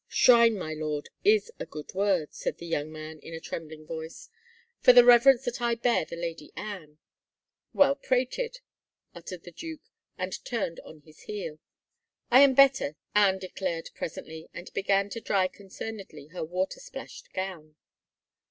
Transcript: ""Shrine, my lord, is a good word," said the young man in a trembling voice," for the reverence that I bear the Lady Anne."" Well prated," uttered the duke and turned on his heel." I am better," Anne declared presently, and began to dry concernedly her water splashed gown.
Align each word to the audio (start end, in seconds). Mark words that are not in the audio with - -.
""Shrine, 0.23 0.57
my 0.57 0.73
lord, 0.73 1.09
is 1.23 1.51
a 1.59 1.67
good 1.67 1.93
word," 1.93 2.33
said 2.33 2.57
the 2.57 2.65
young 2.65 2.91
man 2.91 3.19
in 3.19 3.35
a 3.35 3.39
trembling 3.39 3.85
voice," 3.85 4.29
for 4.81 4.93
the 4.93 5.05
reverence 5.05 5.45
that 5.45 5.61
I 5.61 5.75
bear 5.75 6.05
the 6.05 6.15
Lady 6.15 6.51
Anne."" 6.55 6.97
Well 7.75 7.93
prated," 7.97 8.61
uttered 9.13 9.43
the 9.43 9.51
duke 9.51 9.91
and 10.17 10.43
turned 10.43 10.79
on 10.79 11.01
his 11.01 11.19
heel." 11.29 11.59
I 12.31 12.39
am 12.39 12.55
better," 12.55 12.95
Anne 13.13 13.37
declared 13.37 13.91
presently, 13.93 14.49
and 14.55 14.73
began 14.73 15.11
to 15.11 15.21
dry 15.21 15.47
concernedly 15.47 16.29
her 16.31 16.43
water 16.43 16.79
splashed 16.79 17.31
gown. 17.33 17.75